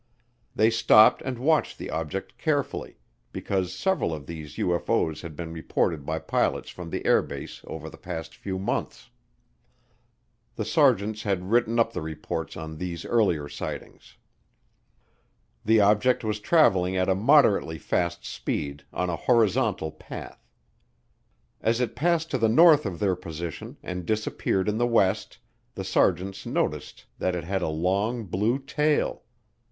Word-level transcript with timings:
They 0.55 0.71
stopped 0.71 1.21
and 1.21 1.37
watched 1.37 1.77
the 1.77 1.91
object 1.91 2.35
carefully, 2.39 2.97
because 3.31 3.71
several 3.71 4.15
of 4.15 4.25
these 4.25 4.55
UFO's 4.55 5.21
had 5.21 5.35
been 5.35 5.53
reported 5.53 6.07
by 6.07 6.17
pilots 6.17 6.71
from 6.71 6.89
the 6.89 7.05
air 7.05 7.21
base 7.21 7.61
over 7.67 7.87
the 7.87 7.99
past 7.99 8.35
few 8.35 8.57
months. 8.57 9.11
The 10.55 10.65
sergeants 10.65 11.21
had 11.21 11.51
written 11.51 11.77
up 11.77 11.93
the 11.93 12.01
reports 12.01 12.57
on 12.57 12.77
these 12.77 13.05
earlier 13.05 13.47
sightings. 13.47 14.17
The 15.63 15.79
object 15.79 16.23
was 16.23 16.39
traveling 16.39 16.95
at 16.95 17.07
a 17.07 17.13
moderately 17.13 17.77
fast 17.77 18.25
speed 18.25 18.83
on 18.91 19.07
a 19.11 19.15
horizontal 19.29 19.91
path. 19.91 20.43
As 21.61 21.79
it 21.79 21.95
passed 21.95 22.31
to 22.31 22.39
the 22.39 22.49
north 22.49 22.87
of 22.87 22.97
their 22.97 23.15
position 23.15 23.77
and 23.83 24.03
disappeared 24.03 24.67
in 24.67 24.79
the 24.79 24.87
west, 24.87 25.37
the 25.75 25.83
sergeants 25.83 26.43
noted 26.47 27.03
that 27.19 27.35
it 27.35 27.43
had 27.43 27.61
a 27.61 27.67
long 27.67 28.23
blue 28.25 28.57
tail. 28.57 29.21